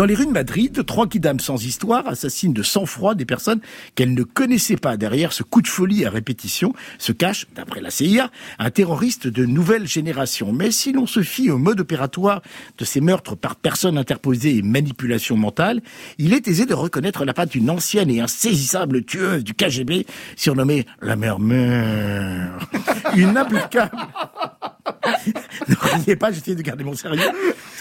Dans 0.00 0.06
les 0.06 0.14
rues 0.14 0.24
de 0.24 0.30
Madrid, 0.30 0.86
trois 0.86 1.06
kidams 1.06 1.40
sans 1.40 1.62
histoire 1.62 2.08
assassinent 2.08 2.54
de 2.54 2.62
sang-froid 2.62 3.14
des 3.14 3.26
personnes 3.26 3.60
qu'elles 3.94 4.14
ne 4.14 4.22
connaissaient 4.22 4.78
pas. 4.78 4.96
Derrière 4.96 5.34
ce 5.34 5.42
coup 5.42 5.60
de 5.60 5.66
folie 5.66 6.06
à 6.06 6.10
répétition 6.10 6.72
se 6.96 7.12
cache, 7.12 7.46
d'après 7.54 7.82
la 7.82 7.90
CIA, 7.90 8.30
un 8.58 8.70
terroriste 8.70 9.26
de 9.26 9.44
nouvelle 9.44 9.86
génération. 9.86 10.54
Mais 10.54 10.70
si 10.70 10.94
l'on 10.94 11.06
se 11.06 11.20
fie 11.20 11.50
au 11.50 11.58
mode 11.58 11.80
opératoire 11.80 12.40
de 12.78 12.86
ces 12.86 13.02
meurtres 13.02 13.36
par 13.36 13.56
personne 13.56 13.98
interposée 13.98 14.56
et 14.56 14.62
manipulation 14.62 15.36
mentale, 15.36 15.82
il 16.16 16.32
est 16.32 16.48
aisé 16.48 16.64
de 16.64 16.72
reconnaître 16.72 17.26
la 17.26 17.34
patte 17.34 17.50
d'une 17.50 17.68
ancienne 17.68 18.08
et 18.08 18.22
insaisissable 18.22 19.04
tueuse 19.04 19.44
du 19.44 19.52
KGB 19.52 20.06
surnommée 20.34 20.86
la 21.02 21.16
murmure. 21.16 22.58
Une 23.16 23.36
implacable 23.36 23.90
ne 25.68 25.74
riez 25.74 26.16
pas, 26.16 26.30
de 26.30 26.62
garder 26.62 26.84
mon 26.84 26.94
sérieux. 26.94 27.20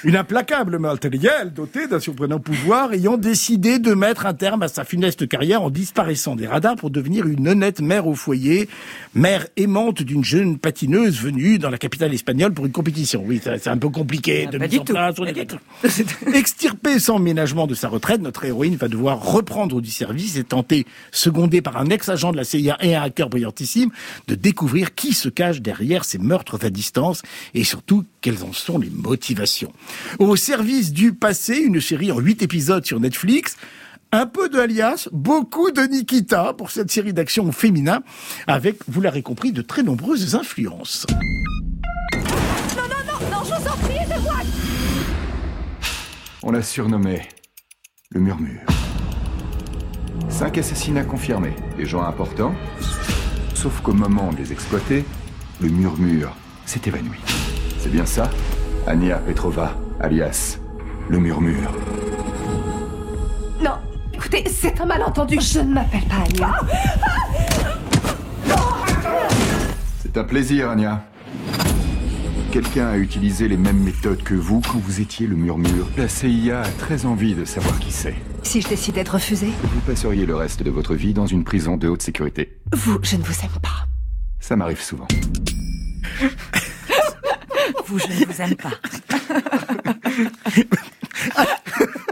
Une 0.03 0.15
implacable 0.15 0.79
matérielle 0.79 1.51
dotée 1.53 1.87
d'un 1.87 1.99
surprenant 1.99 2.39
pouvoir 2.39 2.93
ayant 2.93 3.17
décidé 3.17 3.79
de 3.79 3.93
mettre 3.93 4.25
un 4.25 4.33
terme 4.33 4.63
à 4.63 4.67
sa 4.67 4.83
funeste 4.83 5.27
carrière 5.27 5.61
en 5.61 5.69
disparaissant 5.69 6.35
des 6.35 6.47
radars 6.47 6.75
pour 6.75 6.89
devenir 6.89 7.27
une 7.27 7.47
honnête 7.47 7.81
mère 7.81 8.07
au 8.07 8.15
foyer, 8.15 8.69
mère 9.13 9.47
aimante 9.57 10.01
d'une 10.01 10.23
jeune 10.23 10.57
patineuse 10.57 11.19
venue 11.19 11.59
dans 11.59 11.69
la 11.69 11.77
capitale 11.77 12.13
espagnole 12.13 12.53
pour 12.53 12.65
une 12.65 12.71
compétition. 12.71 13.23
Oui, 13.25 13.41
c'est 13.43 13.67
un 13.67 13.77
peu 13.77 13.89
compliqué 13.89 14.45
Ah, 14.47 14.51
de 14.51 14.57
mise 14.57 14.79
en 14.79 14.83
place. 14.85 15.15
Extirpée 16.33 16.99
sans 16.99 17.19
ménagement 17.19 17.67
de 17.67 17.75
sa 17.75 17.89
retraite, 17.89 18.21
notre 18.21 18.45
héroïne 18.45 18.75
va 18.75 18.87
devoir 18.87 19.21
reprendre 19.21 19.81
du 19.81 19.91
service 19.91 20.37
et 20.37 20.43
tenter, 20.43 20.85
secondée 21.11 21.61
par 21.61 21.77
un 21.77 21.89
ex-agent 21.89 22.31
de 22.31 22.37
la 22.37 22.43
CIA 22.43 22.77
et 22.81 22.95
un 22.95 23.01
hacker 23.01 23.29
brillantissime, 23.29 23.89
de 24.27 24.35
découvrir 24.35 24.95
qui 24.95 25.13
se 25.13 25.29
cache 25.29 25.61
derrière 25.61 26.05
ces 26.05 26.17
meurtres 26.17 26.57
à 26.63 26.69
distance 26.69 27.21
et 27.53 27.63
surtout 27.63 28.05
quelles 28.21 28.43
en 28.43 28.53
sont 28.53 28.77
les 28.77 28.89
motivations. 28.89 29.73
Au 30.19 30.35
service 30.35 30.91
du 30.91 31.13
passé, 31.13 31.57
une 31.57 31.81
série 31.81 32.11
en 32.11 32.19
huit 32.19 32.41
épisodes 32.41 32.85
sur 32.85 32.99
Netflix. 32.99 33.57
Un 34.11 34.25
peu 34.25 34.49
de 34.49 34.57
Alias, 34.57 35.07
beaucoup 35.11 35.69
de 35.69 35.81
Nikita 35.81 36.53
pour 36.53 36.71
cette 36.71 36.89
série 36.89 37.13
d'action 37.13 37.51
féminin, 37.51 38.01
avec, 38.47 38.77
vous 38.87 39.01
l'aurez 39.01 39.21
compris, 39.21 39.51
de 39.51 39.61
très 39.61 39.83
nombreuses 39.83 40.33
influences. 40.33 41.05
Non, 42.75 42.83
non, 42.83 42.95
non, 43.05 43.29
non, 43.31 43.43
je 43.43 43.61
vous 43.61 43.67
en 43.67 43.77
prie, 43.77 43.97
aidez-moi 44.01 44.39
On 46.41 46.51
l'a 46.51 46.63
surnommé 46.63 47.21
le 48.09 48.19
murmure. 48.19 48.61
Cinq 50.29 50.57
assassinats 50.57 51.03
confirmés, 51.03 51.55
des 51.77 51.85
gens 51.85 52.01
importants. 52.01 52.55
Sauf 53.53 53.81
qu'au 53.81 53.93
moment 53.93 54.31
de 54.31 54.37
les 54.37 54.51
exploiter, 54.51 55.05
le 55.61 55.69
murmure 55.69 56.35
s'est 56.69 56.81
évanoui. 56.85 57.17
C'est 57.79 57.89
bien 57.91 58.05
ça? 58.05 58.29
Ania 58.85 59.17
Petrova, 59.17 59.75
alias 59.99 60.59
le 61.09 61.17
murmure. 61.17 61.71
Non, 63.63 63.71
écoutez, 64.13 64.47
c'est 64.47 64.79
un 64.79 64.85
malentendu. 64.85 65.39
Je 65.41 65.59
ne 65.61 65.73
m'appelle 65.73 66.03
pas 66.03 66.17
Alia. 66.23 66.53
C'est 70.03 70.15
un 70.15 70.23
plaisir, 70.23 70.69
Ania. 70.69 71.03
Quelqu'un 72.51 72.87
a 72.89 72.97
utilisé 72.97 73.47
les 73.47 73.57
mêmes 73.57 73.79
méthodes 73.83 74.21
que 74.21 74.35
vous 74.35 74.61
quand 74.61 74.77
vous 74.77 75.01
étiez 75.01 75.25
le 75.25 75.35
murmure. 75.35 75.87
La 75.97 76.07
CIA 76.07 76.61
a 76.61 76.67
très 76.67 77.07
envie 77.07 77.33
de 77.33 77.45
savoir 77.45 77.79
qui 77.79 77.91
c'est. 77.91 78.15
Si 78.43 78.61
je 78.61 78.67
décidais 78.67 79.03
de 79.03 79.09
refuser, 79.09 79.49
Vous 79.63 79.81
passeriez 79.81 80.27
le 80.27 80.35
reste 80.35 80.61
de 80.61 80.69
votre 80.69 80.93
vie 80.93 81.13
dans 81.15 81.25
une 81.25 81.43
prison 81.43 81.77
de 81.77 81.87
haute 81.87 82.03
sécurité. 82.03 82.59
vous, 82.73 82.99
je 83.01 83.15
ne 83.15 83.23
vous 83.23 83.33
aime 83.43 83.59
pas. 83.63 83.87
Ça 84.39 84.55
m'arrive 84.55 84.81
souvent. 84.81 85.07
Vous, 87.89 87.97
je 87.97 88.05
ne 88.07 88.25
vous 88.25 88.41
aime 88.41 88.55
pas. 88.55 88.71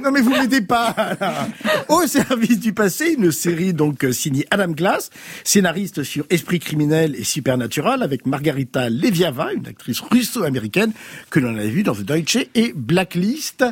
Non 0.03 0.11
mais 0.11 0.21
vous 0.21 0.29
m'aidez 0.31 0.61
pas. 0.61 0.95
là. 1.19 1.47
Au 1.89 2.05
service 2.07 2.59
du 2.59 2.71
passé, 2.73 3.15
une 3.17 3.31
série 3.31 3.73
donc 3.73 4.03
euh, 4.05 4.11
signée 4.11 4.45
Adam 4.51 4.69
Glass, 4.69 5.09
scénariste 5.43 6.03
sur 6.03 6.25
Esprit 6.29 6.59
criminel 6.59 7.15
et 7.15 7.23
Supernatural 7.23 8.03
avec 8.03 8.25
Margarita 8.25 8.89
Leviava, 8.89 9.53
une 9.53 9.67
actrice 9.67 9.99
russo-américaine 9.99 10.93
que 11.29 11.39
l'on 11.39 11.57
a 11.57 11.65
vue 11.65 11.83
dans 11.83 11.93
The 11.95 12.03
Deutsche 12.03 12.37
et 12.55 12.73
Blacklist. 12.75 13.65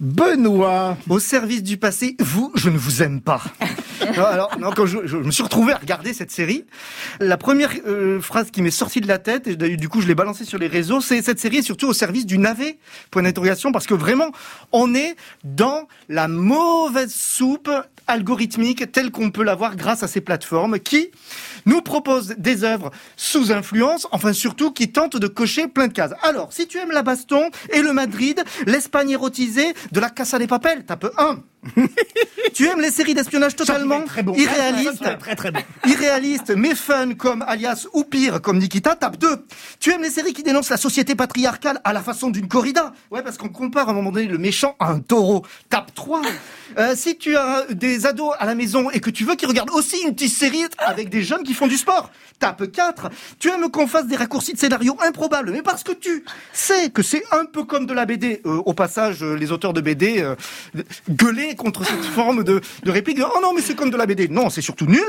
Benoît. 0.00 0.96
Au 1.08 1.18
service 1.18 1.62
du 1.62 1.76
passé, 1.78 2.16
vous, 2.20 2.52
je 2.54 2.70
ne 2.70 2.78
vous 2.78 3.02
aime 3.02 3.20
pas. 3.20 3.42
Non, 4.16 4.24
alors, 4.24 4.58
non, 4.58 4.70
quand 4.70 4.86
je, 4.86 5.16
me 5.16 5.30
suis 5.30 5.42
retrouvé 5.42 5.72
à 5.72 5.76
regarder 5.76 6.12
cette 6.12 6.30
série, 6.30 6.64
la 7.20 7.36
première 7.36 7.72
euh, 7.86 8.20
phrase 8.20 8.50
qui 8.50 8.62
m'est 8.62 8.70
sortie 8.70 9.00
de 9.00 9.08
la 9.08 9.18
tête, 9.18 9.46
et 9.46 9.56
du 9.56 9.88
coup 9.88 10.00
je 10.00 10.06
l'ai 10.06 10.14
balancée 10.14 10.44
sur 10.44 10.58
les 10.58 10.66
réseaux, 10.66 11.00
c'est 11.00 11.22
cette 11.22 11.38
série 11.38 11.58
est 11.58 11.62
surtout 11.62 11.88
au 11.88 11.92
service 11.92 12.26
du 12.26 12.38
navet, 12.38 12.78
point 13.10 13.22
d'interrogation, 13.22 13.72
parce 13.72 13.86
que 13.86 13.94
vraiment, 13.94 14.30
on 14.72 14.94
est 14.94 15.16
dans 15.44 15.88
la 16.08 16.28
mauvaise 16.28 17.12
soupe 17.12 17.70
algorithmique 18.06 18.90
telle 18.92 19.10
qu'on 19.10 19.30
peut 19.30 19.42
l'avoir 19.42 19.76
grâce 19.76 20.02
à 20.02 20.08
ces 20.08 20.20
plateformes 20.20 20.78
qui 20.78 21.10
nous 21.64 21.82
proposent 21.82 22.34
des 22.38 22.64
œuvres 22.64 22.90
sous 23.16 23.52
influence, 23.52 24.06
enfin 24.12 24.32
surtout 24.32 24.70
qui 24.72 24.92
tentent 24.92 25.16
de 25.16 25.26
cocher 25.26 25.66
plein 25.68 25.88
de 25.88 25.92
cases. 25.92 26.14
Alors, 26.22 26.52
si 26.52 26.66
tu 26.66 26.78
aimes 26.78 26.92
la 26.92 27.02
baston 27.02 27.50
et 27.72 27.82
le 27.82 27.92
Madrid, 27.92 28.42
l'Espagne 28.66 29.10
érotisée 29.10 29.74
de 29.92 30.00
la 30.00 30.10
Casa 30.10 30.38
des 30.38 30.46
Papel, 30.46 30.84
tape 30.84 31.06
1. 31.18 31.40
tu 32.54 32.66
aimes 32.66 32.80
les 32.80 32.90
séries 32.90 33.14
d'espionnage 33.14 33.56
totalement 33.56 34.02
très 34.02 34.22
bon. 34.22 34.34
irréalistes, 34.34 35.18
très 35.18 35.36
très 35.36 35.50
bon. 35.50 35.60
irréalistes 35.86 36.52
mais 36.56 36.74
fun 36.74 37.14
comme 37.14 37.44
Alias 37.46 37.86
ou 37.92 38.04
pire 38.04 38.40
comme 38.40 38.58
Nikita, 38.58 38.94
tape 38.96 39.18
2. 39.18 39.46
Tu 39.80 39.92
aimes 39.92 40.02
les 40.02 40.10
séries 40.10 40.32
qui 40.32 40.42
dénoncent 40.42 40.70
la 40.70 40.76
société 40.76 41.14
patriarcale 41.14 41.80
à 41.84 41.92
la 41.92 42.02
façon 42.02 42.30
d'une 42.30 42.48
corrida 42.48 42.92
Ouais, 43.10 43.22
parce 43.22 43.36
qu'on 43.36 43.48
compare 43.48 43.88
à 43.88 43.92
un 43.92 43.94
moment 43.94 44.12
donné 44.12 44.26
le 44.26 44.38
méchant 44.38 44.76
à 44.78 44.90
un 44.90 45.00
taureau, 45.00 45.44
tape 45.68 45.94
3. 45.94 46.22
Euh, 46.78 46.94
si 46.96 47.16
tu 47.16 47.36
as 47.36 47.66
des 47.70 48.06
ados 48.06 48.34
à 48.38 48.46
la 48.46 48.54
maison 48.54 48.90
et 48.90 49.00
que 49.00 49.10
tu 49.10 49.24
veux 49.24 49.34
qu'ils 49.34 49.48
regardent 49.48 49.70
aussi 49.70 49.96
une 50.02 50.14
petite 50.14 50.32
série 50.32 50.64
avec 50.78 51.08
des 51.08 51.22
jeunes 51.22 51.42
qui 51.42 51.54
font 51.54 51.66
du 51.66 51.76
sport, 51.76 52.10
tape 52.38 52.70
4. 52.70 53.10
Tu 53.38 53.48
aimes 53.48 53.70
qu'on 53.70 53.86
fasse 53.86 54.06
des 54.06 54.16
raccourcis 54.16 54.52
de 54.52 54.58
scénario 54.58 54.96
improbables, 55.06 55.50
mais 55.52 55.62
parce 55.62 55.82
que 55.82 55.92
tu 55.92 56.24
sais 56.52 56.90
que 56.90 57.02
c'est 57.02 57.22
un 57.32 57.44
peu 57.44 57.64
comme 57.64 57.86
de 57.86 57.94
la 57.94 58.06
BD. 58.06 58.40
Euh, 58.46 58.62
au 58.64 58.74
passage, 58.74 59.22
euh, 59.22 59.34
les 59.34 59.52
auteurs 59.52 59.72
de 59.72 59.80
BD 59.80 60.20
euh, 60.20 60.34
gueulaient 61.10 61.54
contre 61.56 61.84
cette 61.84 62.04
forme 62.04 62.44
de, 62.44 62.60
de 62.84 62.90
réplique. 62.90 63.18
Oh 63.20 63.40
non, 63.42 63.52
mais 63.54 63.62
c'est 63.62 63.74
comme 63.74 63.90
de 63.90 63.96
la 63.96 64.06
BD. 64.06 64.28
Non, 64.28 64.50
c'est 64.50 64.62
surtout 64.62 64.86
nul. 64.86 65.06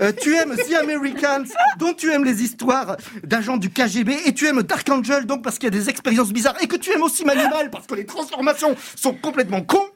Euh, 0.00 0.12
tu 0.20 0.34
aimes 0.34 0.56
The 0.56 0.74
Americans, 0.82 1.44
dont 1.78 1.92
tu 1.94 2.10
aimes 2.12 2.24
les 2.24 2.42
histoires 2.42 2.96
d'agents 3.22 3.56
du 3.56 3.70
KGB, 3.70 4.16
et 4.26 4.34
tu 4.34 4.46
aimes 4.46 4.62
Dark 4.62 4.88
Angel, 4.88 5.26
donc 5.26 5.42
parce 5.42 5.58
qu'il 5.58 5.72
y 5.72 5.76
a 5.76 5.78
des 5.78 5.88
expériences 5.88 6.32
bizarres, 6.32 6.56
et 6.60 6.66
que 6.66 6.76
tu 6.76 6.90
aimes 6.92 7.02
aussi 7.02 7.24
Manimal, 7.24 7.70
parce 7.70 7.86
que 7.86 7.94
les 7.94 8.06
transformations 8.06 8.74
sont 8.96 9.12
complètement 9.12 9.60
cons. 9.62 9.88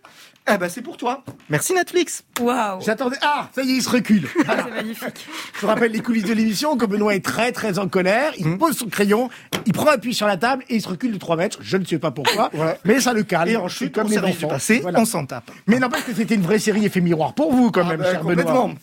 Eh 0.53 0.59
ben, 0.59 0.69
c'est 0.69 0.83
pour 0.83 0.99
toi. 0.99 1.25
Merci 1.49 1.73
Netflix. 1.73 2.23
Waouh 2.39 2.83
J'attendais. 2.83 3.17
Ah, 3.23 3.49
ça 3.55 3.63
y 3.63 3.71
est, 3.71 3.77
il 3.77 3.83
se 3.83 3.89
recule. 3.89 4.29
Voilà. 4.45 4.65
C'est 4.65 4.75
magnifique. 4.75 5.27
Je 5.55 5.61
vous 5.63 5.67
rappelle 5.69 5.91
les 5.93 6.01
coulisses 6.01 6.25
de 6.25 6.35
l'émission, 6.35 6.77
que 6.77 6.85
Benoît 6.85 7.15
est 7.15 7.25
très 7.25 7.51
très 7.51 7.79
en 7.79 7.89
colère, 7.89 8.33
il 8.39 8.59
pose 8.59 8.77
son 8.77 8.89
crayon, 8.89 9.31
il 9.65 9.73
prend 9.73 9.87
appui 9.91 10.13
sur 10.13 10.27
la 10.27 10.37
table 10.37 10.63
et 10.69 10.77
il 10.77 10.83
se 10.83 10.89
recule 10.89 11.13
de 11.13 11.19
3 11.19 11.37
mètres. 11.37 11.59
Je 11.63 11.79
ne 11.79 11.85
sais 11.87 11.99
pas 11.99 12.11
pourquoi, 12.11 12.51
Ouais. 12.53 12.79
mais 12.85 13.01
ça 13.01 13.15
le 13.15 13.23
calme. 13.23 13.49
Et 13.49 13.57
en 13.57 13.69
chute, 13.69 13.95
comme 13.95 14.09
les 14.09 14.19
enfants. 14.19 14.49
passé, 14.49 14.81
Voilà. 14.81 15.01
on 15.01 15.07
s'en 15.07 15.25
tape. 15.25 15.51
Mais 15.67 15.79
n'empêche 15.79 16.05
que 16.05 16.13
c'était 16.15 16.35
une 16.35 16.43
vraie 16.43 16.59
série 16.59 16.85
effet 16.85 17.01
miroir 17.01 17.33
pour 17.33 17.51
vous 17.51 17.71
quand 17.71 17.85
même, 17.85 18.01
Ah, 18.01 18.05
bah, 18.05 18.11
cher 18.13 18.21
complètement. 18.21 18.69
Benoît. 18.69 18.79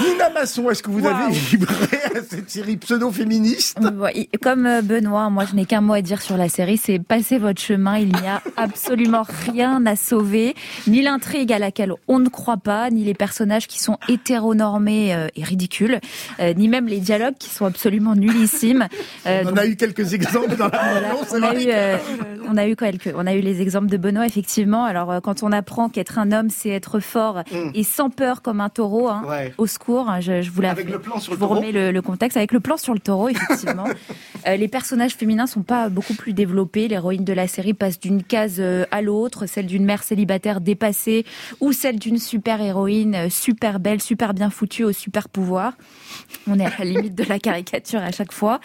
Nina 0.00 0.30
Masson, 0.30 0.70
est-ce 0.70 0.82
que 0.82 0.90
vous 0.90 1.06
avez 1.06 1.30
vibré 1.32 1.98
à 2.14 2.22
cette 2.22 2.50
série 2.50 2.76
pseudo-féministe? 2.76 3.78
Comme 4.42 4.66
euh, 4.66 4.80
Benoît, 4.82 5.28
moi 5.30 5.44
je 5.44 5.54
n'ai 5.54 5.66
qu'un 5.66 5.80
mot 5.82 5.92
à 5.94 6.00
dire 6.02 6.22
sur 6.22 6.36
la 6.36 6.48
série, 6.48 6.78
c'est 6.78 6.98
passez 6.98 7.38
votre 7.38 7.60
chemin, 7.60 7.98
il 7.98 8.08
n'y 8.08 8.26
a 8.26 8.40
absolument 8.56 9.24
rien 9.46 9.84
à 9.86 9.94
sauver, 9.96 10.54
ni 10.86 11.02
l'intrigue 11.02 11.52
à 11.52 11.58
laquelle 11.58 11.92
on 12.08 12.18
ne 12.18 12.28
croit 12.28 12.56
pas, 12.56 12.90
ni 12.90 13.04
les 13.04 13.14
personnages 13.14 13.66
qui 13.66 13.80
sont 13.80 13.98
hétéronormés 14.08 15.14
euh, 15.14 15.28
et 15.36 15.44
ridicules, 15.44 16.00
euh, 16.40 16.54
ni 16.54 16.68
même 16.68 16.86
les 16.86 16.98
dialogues 17.00 17.36
qui 17.38 17.50
sont 17.50 17.66
absolument 17.66 18.14
nullissimes. 18.14 18.88
Euh, 19.26 19.42
On 19.46 19.52
en 19.52 19.56
a 19.56 19.66
eu 19.66 19.76
quelques 19.76 20.14
exemples 20.14 20.56
dans 20.56 20.68
la 20.68 20.78
voilà, 20.92 21.08
bande-annonce, 21.14 21.28
on 21.32 21.42
a 21.42 21.54
eu, 21.54 21.66
euh, 21.68 21.96
on 22.48 22.56
a 22.56 22.66
eu 22.66 22.76
quelques, 22.76 23.12
on 23.14 23.26
a 23.26 23.34
eu 23.34 23.40
les 23.40 23.60
exemples 23.60 23.88
de 23.88 23.96
Benoît 23.98 24.26
effectivement. 24.26 24.84
Alors 24.84 25.20
quand 25.22 25.42
on 25.42 25.52
apprend 25.52 25.88
qu'être 25.90 26.18
un 26.18 26.32
homme 26.32 26.48
c'est 26.50 26.70
être 26.70 26.98
fort 27.00 27.40
Mm. 27.52 27.70
et 27.74 27.82
sans 27.82 28.08
peur 28.10 28.40
comme 28.42 28.60
un 28.60 28.68
taureau, 28.68 29.08
hein, 29.08 29.22
Ouais. 29.28 29.52
au 29.58 29.66
hein, 29.90 30.20
je, 30.20 30.42
je 30.42 30.50
vous 30.50 30.62
Avec 30.64 30.84
l'avoue. 30.86 30.92
le 30.92 30.98
plan 31.00 31.18
sur 31.20 31.32
Je 31.32 31.36
le 31.36 31.36
vous 31.36 31.46
taureau. 31.46 31.54
remets 31.60 31.72
le, 31.72 31.90
le 31.92 32.02
contexte 32.02 32.36
avec 32.36 32.52
le 32.52 32.60
plan 32.60 32.76
sur 32.76 32.94
le 32.94 33.00
taureau, 33.00 33.28
effectivement. 33.28 33.84
Euh, 34.48 34.56
les 34.56 34.66
personnages 34.66 35.12
féminins 35.14 35.46
sont 35.46 35.62
pas 35.62 35.88
beaucoup 35.88 36.14
plus 36.14 36.32
développés. 36.32 36.88
L'héroïne 36.88 37.22
de 37.22 37.32
la 37.32 37.46
série 37.46 37.74
passe 37.74 38.00
d'une 38.00 38.24
case 38.24 38.56
euh, 38.58 38.84
à 38.90 39.00
l'autre, 39.00 39.46
celle 39.46 39.66
d'une 39.66 39.84
mère 39.84 40.02
célibataire 40.02 40.60
dépassée 40.60 41.24
ou 41.60 41.70
celle 41.70 42.00
d'une 42.00 42.18
super 42.18 42.60
héroïne 42.60 43.14
euh, 43.14 43.28
super 43.30 43.78
belle, 43.78 44.02
super 44.02 44.34
bien 44.34 44.50
foutue 44.50 44.82
au 44.82 44.90
super 44.90 45.28
pouvoir. 45.28 45.74
On 46.48 46.58
est 46.58 46.64
à 46.66 46.72
la 46.80 46.84
limite 46.86 47.14
de 47.14 47.22
la 47.22 47.38
caricature 47.38 48.00
à 48.02 48.10
chaque 48.10 48.32
fois. 48.32 48.58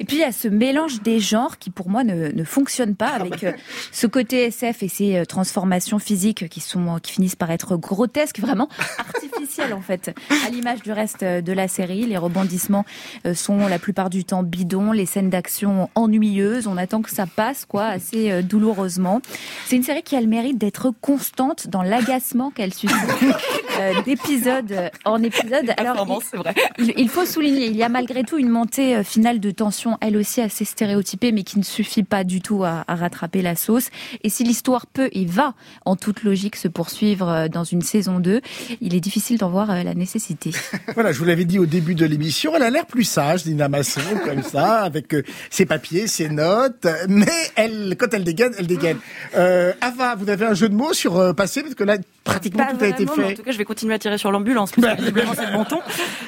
Et 0.00 0.04
puis 0.04 0.16
il 0.16 0.20
y 0.20 0.24
a 0.24 0.32
ce 0.32 0.48
mélange 0.48 1.02
des 1.02 1.20
genres 1.20 1.58
qui 1.58 1.70
pour 1.70 1.88
moi 1.88 2.02
ne, 2.02 2.32
ne 2.32 2.42
fonctionne 2.42 2.96
pas 2.96 3.10
avec 3.10 3.44
euh, 3.44 3.52
ce 3.92 4.08
côté 4.08 4.46
SF 4.46 4.82
et 4.82 4.88
ces 4.88 5.22
transformations 5.28 6.00
physiques 6.00 6.48
qui 6.48 6.58
sont 6.58 6.98
qui 7.00 7.12
finissent 7.12 7.36
par 7.36 7.52
être 7.52 7.76
grotesques, 7.76 8.40
vraiment 8.40 8.68
artificielles 8.98 9.72
en 9.72 9.82
fait, 9.82 10.10
à 10.44 10.50
l'image 10.52 10.82
du 10.82 10.92
reste 10.92 11.22
euh, 11.22 11.40
de 11.40 11.52
la 11.52 11.66
série, 11.66 12.06
les 12.06 12.16
rebondissements 12.16 12.84
euh, 13.26 13.34
sont 13.34 13.66
la 13.66 13.78
plupart 13.78 14.10
du 14.10 14.24
temps 14.24 14.42
bidons, 14.42 14.92
les 14.92 15.06
scènes 15.06 15.30
d'action 15.30 15.88
ennuyeuses. 15.94 16.66
On 16.66 16.76
attend 16.76 17.02
que 17.02 17.10
ça 17.10 17.26
passe, 17.26 17.64
quoi, 17.64 17.86
assez 17.86 18.30
euh, 18.30 18.42
douloureusement. 18.42 19.20
C'est 19.66 19.76
une 19.76 19.82
série 19.82 20.02
qui 20.02 20.14
a 20.14 20.20
le 20.20 20.26
mérite 20.26 20.58
d'être 20.58 20.92
constante 21.00 21.68
dans 21.68 21.82
l'agacement 21.82 22.50
qu'elle 22.50 22.74
suscite 22.74 22.98
euh, 23.80 24.02
d'épisode 24.02 24.90
en 25.04 25.22
épisode. 25.22 25.72
Alors, 25.78 26.04
vrai. 26.04 26.54
il, 26.78 27.08
faut 27.08 27.24
souligner, 27.24 27.66
il 27.66 27.76
y 27.76 27.82
a 27.82 27.88
malgré 27.88 28.22
tout 28.22 28.38
une 28.38 28.50
montée 28.50 29.02
finale 29.02 29.40
de 29.40 29.50
tension, 29.50 29.96
elle 30.00 30.16
aussi 30.16 30.40
assez 30.40 30.64
stéréotypée, 30.64 31.32
mais 31.32 31.42
qui 31.42 31.58
ne 31.58 31.64
suffit 31.64 32.02
pas 32.02 32.24
du 32.24 32.40
tout 32.40 32.64
à, 32.64 32.84
à 32.86 32.94
rattraper 32.94 33.42
la 33.42 33.56
sauce. 33.56 33.88
Et 34.22 34.28
si 34.28 34.44
l'histoire 34.44 34.86
peut 34.86 35.08
et 35.12 35.24
va, 35.24 35.54
en 35.84 35.96
toute 35.96 36.22
logique, 36.22 36.56
se 36.56 36.68
poursuivre 36.68 37.48
dans 37.48 37.64
une 37.64 37.82
saison 37.82 38.20
2, 38.20 38.40
il 38.80 38.94
est 38.94 39.00
difficile 39.00 39.38
d'en 39.38 39.50
voir 39.50 39.68
la 39.68 39.94
nécessité. 39.94 40.41
Voilà, 40.94 41.12
je 41.12 41.18
vous 41.18 41.24
l'avais 41.24 41.44
dit 41.44 41.58
au 41.58 41.66
début 41.66 41.94
de 41.94 42.04
l'émission, 42.04 42.54
elle 42.56 42.62
a 42.62 42.70
l'air 42.70 42.86
plus 42.86 43.04
sage, 43.04 43.46
Nina 43.46 43.68
Masson, 43.68 44.00
comme 44.24 44.42
ça, 44.42 44.82
avec 44.82 45.14
euh, 45.14 45.22
ses 45.50 45.66
papiers, 45.66 46.06
ses 46.06 46.28
notes, 46.28 46.86
mais 47.08 47.26
elle, 47.56 47.96
quand 47.98 48.12
elle 48.12 48.24
dégaine, 48.24 48.52
elle 48.58 48.66
dégaine. 48.66 48.98
Euh, 49.36 49.72
Ava, 49.80 50.14
vous 50.16 50.28
avez 50.28 50.46
un 50.46 50.54
jeu 50.54 50.68
de 50.68 50.74
mots 50.74 50.92
sur 50.92 51.18
euh, 51.18 51.32
passé, 51.32 51.62
parce 51.62 51.74
que 51.74 51.84
là, 51.84 51.96
pratiquement 52.24 52.64
Pas 52.66 52.72
tout 52.74 52.84
a 52.84 52.88
été 52.88 53.04
mais 53.04 53.10
En 53.10 53.14
fait. 53.14 53.34
tout 53.34 53.42
cas, 53.42 53.52
je 53.52 53.58
vais 53.58 53.64
continuer 53.64 53.94
à 53.94 53.98
tirer 53.98 54.18
sur 54.18 54.30
l'ambulance. 54.32 54.70
Que 54.72 54.96
visiblement, 54.96 55.32
c'est 55.34 55.46
le 55.46 55.52
bon 55.52 55.64
ton. 55.64 55.80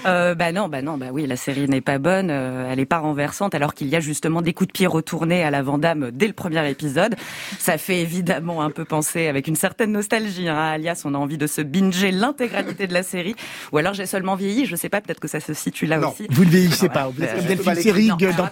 Euh, 0.06 0.34
bah 0.34 0.52
non, 0.52 0.68
bah 0.68 0.82
non, 0.82 0.98
bah 0.98 1.06
oui, 1.12 1.26
la 1.26 1.36
série 1.36 1.68
n'est 1.68 1.80
pas 1.80 1.98
bonne. 1.98 2.28
euh, 2.30 2.68
elle 2.70 2.80
est 2.80 2.84
pas 2.86 2.98
renversante, 2.98 3.54
alors 3.54 3.74
qu'il 3.74 3.88
y 3.88 3.96
a 3.96 4.00
justement 4.00 4.42
des 4.42 4.52
coups 4.52 4.68
de 4.68 4.72
pied 4.72 4.86
retournés 4.86 5.42
à 5.42 5.50
la 5.50 5.62
Vandame 5.62 6.10
dès 6.12 6.26
le 6.26 6.32
premier 6.32 6.68
épisode. 6.68 7.14
Ça 7.58 7.78
fait 7.78 8.00
évidemment 8.00 8.62
un 8.62 8.70
peu 8.70 8.84
penser, 8.84 9.26
avec 9.28 9.46
une 9.48 9.56
certaine 9.56 9.92
nostalgie, 9.92 10.48
hein, 10.48 10.56
Alias, 10.56 11.02
on 11.04 11.14
a 11.14 11.18
envie 11.18 11.38
de 11.38 11.46
se 11.46 11.60
binger 11.60 12.10
l'intégralité 12.10 12.86
de 12.86 12.92
la 12.94 13.02
série. 13.02 13.34
Ou 13.72 13.78
alors 13.78 13.94
j'ai 13.94 14.06
seulement 14.06 14.34
vieilli, 14.34 14.66
je 14.66 14.76
sais 14.76 14.88
pas, 14.88 15.00
peut-être 15.00 15.20
que 15.20 15.28
ça 15.28 15.40
se 15.40 15.54
situe 15.54 15.86
là 15.86 15.98
Non, 15.98 16.10
aussi. 16.10 16.26
vous 16.30 16.44
ne 16.44 16.50
vieillissez 16.50 16.88
pas. 16.88 17.08
Vous 17.08 17.22
êtes 17.22 17.34
comme 17.36 17.44
Delphine 17.46 17.74
Seyrig 17.76 18.08
dans 18.36 18.44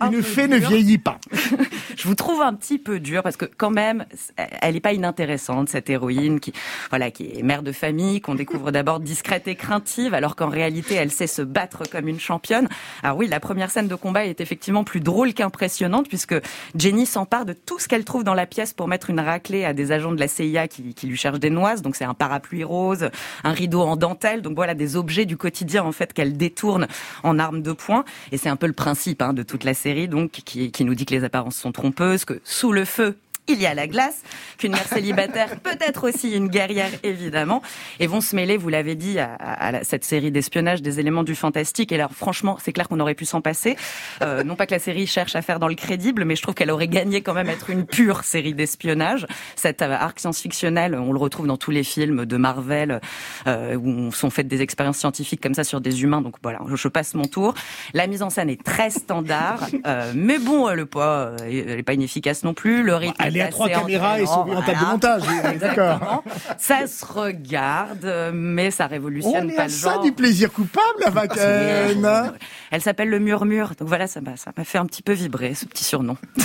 un 0.00 0.10
Une 0.10 0.22
fée 0.22 0.48
ne 0.48 0.56
vieillit 0.56 0.98
pas. 0.98 1.18
je 1.96 2.08
vous 2.08 2.14
trouve 2.14 2.42
un 2.42 2.54
petit 2.54 2.78
peu 2.78 3.00
dur 3.00 3.22
parce 3.22 3.36
que 3.36 3.44
quand 3.44 3.70
même, 3.70 4.04
elle 4.36 4.74
n'est 4.74 4.80
pas 4.80 4.92
inintéressante 4.92 5.68
cette 5.68 5.90
héroïne 5.90 6.40
qui, 6.40 6.52
voilà, 6.90 7.10
qui 7.10 7.24
est 7.24 7.42
mère 7.42 7.62
de 7.62 7.72
famille, 7.72 8.20
qu'on 8.20 8.34
découvre 8.34 8.70
d'abord 8.72 9.00
discrète 9.00 9.48
et 9.48 9.54
craintive, 9.54 10.14
alors 10.14 10.36
qu'en 10.36 10.48
réalité, 10.48 10.94
elle 10.94 11.10
sait 11.10 11.26
se 11.26 11.42
battre 11.42 11.82
comme 11.90 12.08
une 12.08 12.20
championne. 12.20 12.68
Alors 13.02 13.16
oui, 13.16 13.28
la 13.28 13.40
première 13.40 13.70
scène 13.70 13.88
de 13.88 13.94
combat 13.94 14.24
est 14.24 14.40
effectivement 14.40 14.84
plus 14.84 15.00
drôle 15.00 15.34
qu'impressionnante 15.34 16.08
puisque 16.08 16.34
Jenny 16.74 17.06
s'empare 17.06 17.44
de 17.44 17.52
tout 17.52 17.78
ce 17.78 17.88
qu'elle 17.88 18.04
trouve 18.04 18.24
dans 18.24 18.34
la 18.34 18.46
pièce 18.46 18.72
pour 18.72 18.88
mettre 18.88 19.10
une 19.10 19.20
raclée 19.20 19.64
à 19.64 19.72
des 19.72 19.92
agents 19.92 20.12
de 20.12 20.20
la 20.20 20.28
CIA 20.28 20.68
qui, 20.68 20.94
qui 20.94 21.06
lui 21.06 21.16
cherchent 21.16 21.40
des 21.40 21.50
noises. 21.50 21.82
Donc 21.82 21.96
c'est 21.96 22.04
un 22.04 22.14
parapluie 22.14 22.64
rose, 22.64 23.10
un 23.44 23.52
rideau 23.52 23.82
en 23.82 23.96
dentelle. 23.96 24.42
Donc 24.42 24.54
voilà 24.54 24.74
des 24.74 24.96
objets 24.96 25.24
du 25.24 25.36
quotidien 25.36 25.82
en 25.84 25.92
fait 25.92 26.12
qu'elle 26.12 26.36
détourne 26.36 26.86
en 27.22 27.38
arme 27.38 27.62
de 27.62 27.72
poing. 27.72 28.04
Et 28.30 28.36
c'est 28.36 28.48
un 28.48 28.56
peu 28.56 28.66
le 28.66 28.72
principe 28.72 29.22
hein, 29.22 29.32
de 29.32 29.42
toute 29.42 29.64
la 29.64 29.74
série, 29.74 30.08
donc 30.08 30.30
qui, 30.30 30.70
qui 30.70 30.84
nous 30.84 30.94
dit 30.94 31.06
que 31.06 31.14
les 31.14 31.24
apparences 31.24 31.56
sont 31.56 31.72
trompeuses, 31.72 32.24
que 32.24 32.40
sous 32.44 32.72
le 32.72 32.84
feu 32.84 33.16
il 33.48 33.60
y 33.60 33.66
a 33.66 33.74
la 33.74 33.86
glace, 33.88 34.22
qu'une 34.58 34.72
mère 34.72 34.86
célibataire 34.86 35.58
peut 35.62 35.76
être 35.80 36.08
aussi 36.08 36.32
une 36.32 36.48
guerrière, 36.48 36.90
évidemment, 37.02 37.60
et 38.00 38.06
vont 38.06 38.20
se 38.20 38.36
mêler, 38.36 38.56
vous 38.56 38.68
l'avez 38.68 38.94
dit, 38.94 39.18
à, 39.18 39.34
à- 39.34 39.52
à 39.66 39.72
la- 39.72 39.84
cette 39.84 40.04
série 40.04 40.30
d'espionnage 40.30 40.80
des 40.80 41.00
éléments 41.00 41.24
du 41.24 41.34
fantastique. 41.34 41.92
Et 41.92 41.96
alors, 41.96 42.12
franchement, 42.12 42.56
c'est 42.62 42.72
clair 42.72 42.88
qu'on 42.88 43.00
aurait 43.00 43.14
pu 43.14 43.24
s'en 43.24 43.40
passer. 43.40 43.76
Euh, 44.22 44.44
non 44.44 44.54
pas 44.56 44.66
que 44.66 44.72
la 44.74 44.78
série 44.78 45.06
cherche 45.06 45.34
à 45.36 45.42
faire 45.42 45.58
dans 45.58 45.68
le 45.68 45.74
crédible, 45.74 46.24
mais 46.24 46.36
je 46.36 46.42
trouve 46.42 46.54
qu'elle 46.54 46.70
aurait 46.70 46.88
gagné 46.88 47.20
quand 47.22 47.34
même 47.34 47.48
à 47.48 47.52
être 47.52 47.70
une 47.70 47.84
pure 47.84 48.24
série 48.24 48.54
d'espionnage. 48.54 49.26
Cet 49.56 49.82
euh, 49.82 49.90
arc 49.92 50.20
science-fictionnel, 50.20 50.94
on 50.94 51.12
le 51.12 51.18
retrouve 51.18 51.46
dans 51.46 51.56
tous 51.56 51.70
les 51.72 51.84
films 51.84 52.24
de 52.26 52.36
Marvel, 52.36 53.00
euh, 53.48 53.74
où 53.74 53.88
on 53.88 54.10
sont 54.12 54.30
faites 54.30 54.48
des 54.48 54.62
expériences 54.62 54.98
scientifiques 54.98 55.40
comme 55.40 55.54
ça 55.54 55.64
sur 55.64 55.80
des 55.80 56.02
humains. 56.02 56.20
Donc 56.22 56.36
voilà, 56.42 56.60
je, 56.68 56.76
je 56.76 56.88
passe 56.88 57.14
mon 57.14 57.24
tour. 57.24 57.54
La 57.92 58.06
mise 58.06 58.22
en 58.22 58.30
scène 58.30 58.50
est 58.50 58.62
très 58.62 58.90
standard, 58.90 59.66
euh, 59.86 60.12
mais 60.14 60.38
bon, 60.38 60.68
euh, 60.68 60.74
le 60.74 60.86
poids, 60.86 61.04
euh, 61.04 61.36
elle 61.42 61.78
est 61.78 61.82
pas 61.82 61.94
inefficace 61.94 62.44
non 62.44 62.54
plus. 62.54 62.82
Le 62.82 62.94
rythme 62.94 63.14
Elle 63.32 63.36
est 63.38 63.42
à 63.42 63.48
trois 63.48 63.68
caméras 63.68 64.20
et 64.20 64.26
en 64.26 64.44
table 64.44 64.56
de 64.56 64.62
voilà. 64.62 64.84
montage. 64.90 65.22
est 65.54 65.58
D'accord. 65.58 66.22
Ça 66.58 66.86
se 66.86 67.04
regarde, 67.04 68.04
euh, 68.04 68.30
mais 68.34 68.70
ça 68.70 68.86
révolutionne 68.86 69.46
On 69.46 69.48
est 69.48 69.56
pas 69.56 69.62
à 69.62 69.66
le 69.66 69.70
ça 69.72 69.94
genre. 69.94 70.02
du 70.02 70.12
plaisir 70.12 70.52
coupable, 70.52 71.04
Ava 71.04 71.28
Ken, 71.28 72.04
hein 72.04 72.32
Elle 72.70 72.82
s'appelle 72.82 73.08
le 73.08 73.18
murmure. 73.18 73.72
Donc 73.78 73.88
voilà, 73.88 74.06
ça 74.06 74.20
m'a 74.20 74.36
ça 74.36 74.52
m'a 74.56 74.64
fait 74.64 74.78
un 74.78 74.86
petit 74.86 75.02
peu 75.02 75.12
vibrer 75.12 75.54
ce 75.54 75.64
petit 75.66 75.84
surnom. 75.84 76.16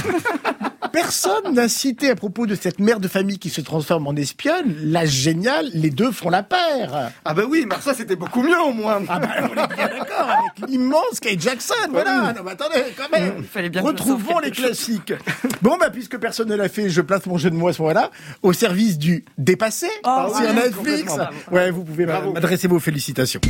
Personne 0.92 1.54
n'a 1.54 1.68
cité 1.68 2.10
à 2.10 2.16
propos 2.16 2.48
de 2.48 2.56
cette 2.56 2.80
mère 2.80 3.00
de 3.00 3.08
famille 3.08 3.38
qui 3.38 3.50
se 3.50 3.62
transforme 3.62 4.08
en 4.08 4.16
espionne. 4.16 4.76
La 4.82 5.06
géniale, 5.06 5.68
les 5.74 5.90
deux 5.92 6.12
font 6.12 6.30
la 6.30 6.42
paire. 6.44 7.12
Ah 7.24 7.34
bah 7.34 7.44
oui, 7.48 7.66
mais 7.70 7.76
ça 7.82 7.94
c'était 7.94 8.16
beaucoup 8.16 8.42
mieux 8.42 8.60
au 8.60 8.72
moins. 8.74 9.02
Ah 9.08 9.20
bah, 9.20 9.28
on 9.44 9.46
est 9.50 9.76
bien 9.76 9.88
d'accord 9.88 10.30
avec 10.30 10.70
l'immense 10.70 11.20
Kate 11.22 11.40
Jackson. 11.40 11.76
Voilà. 11.92 12.34
Non, 12.34 12.42
mais 12.44 12.52
attendez, 12.52 12.84
quand 12.98 13.10
même. 13.12 13.36
Il 13.40 13.46
fallait 13.46 13.70
bien 13.70 13.82
Retrouvons 13.82 14.40
les 14.40 14.52
classiques. 14.52 15.14
Bon, 15.62 15.78
bah, 15.78 15.90
puisque 15.92 16.18
personne 16.18 16.50
ne 16.50 16.56
l'a 16.56 16.70
fait, 16.70 16.77
je 16.88 17.02
place 17.02 17.26
mon 17.26 17.38
jeu 17.38 17.50
de 17.50 17.56
mots 17.56 17.68
à 17.68 17.74
ce 17.74 17.82
moment-là 17.82 18.12
au 18.44 18.54
service 18.54 18.98
du 18.98 19.26
dépassé 19.38 19.88
Oh, 20.06 20.32
sur 20.36 20.54
Netflix. 20.54 21.14
Ouais, 21.52 21.72
vous 21.72 21.84
pouvez 21.84 22.06
m'adresser 22.06 22.68
vos 22.68 22.80
félicitations. 22.80 23.42